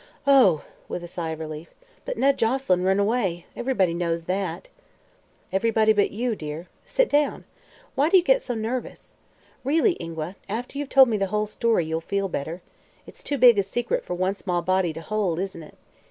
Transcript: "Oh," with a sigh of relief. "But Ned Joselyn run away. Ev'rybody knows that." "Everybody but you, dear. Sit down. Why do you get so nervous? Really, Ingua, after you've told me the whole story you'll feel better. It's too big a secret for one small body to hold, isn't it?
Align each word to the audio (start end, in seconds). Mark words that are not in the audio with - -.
"Oh," 0.25 0.63
with 0.89 1.03
a 1.03 1.07
sigh 1.07 1.29
of 1.29 1.39
relief. 1.39 1.75
"But 2.05 2.17
Ned 2.17 2.39
Joselyn 2.39 2.83
run 2.83 2.97
away. 2.97 3.45
Ev'rybody 3.55 3.93
knows 3.93 4.25
that." 4.25 4.67
"Everybody 5.51 5.93
but 5.93 6.09
you, 6.09 6.35
dear. 6.35 6.67
Sit 6.85 7.07
down. 7.07 7.45
Why 7.93 8.09
do 8.09 8.17
you 8.17 8.23
get 8.23 8.41
so 8.41 8.55
nervous? 8.55 9.17
Really, 9.63 9.93
Ingua, 9.99 10.37
after 10.49 10.79
you've 10.79 10.89
told 10.89 11.07
me 11.09 11.17
the 11.17 11.27
whole 11.27 11.45
story 11.45 11.85
you'll 11.85 12.01
feel 12.01 12.27
better. 12.29 12.63
It's 13.05 13.21
too 13.21 13.37
big 13.37 13.59
a 13.59 13.61
secret 13.61 14.03
for 14.03 14.15
one 14.15 14.33
small 14.33 14.63
body 14.63 14.91
to 14.91 15.01
hold, 15.01 15.39
isn't 15.39 15.61
it? 15.61 15.77